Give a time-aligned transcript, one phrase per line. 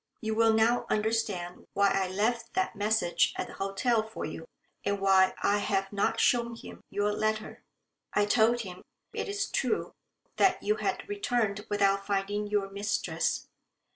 [0.19, 4.47] You will now understand why I left that message at the hotel for you,
[4.83, 7.61] and why I have not shown him your letter.
[8.11, 8.81] I told him,
[9.13, 9.91] it is true,
[10.37, 13.45] that you had returned without finding your mistress.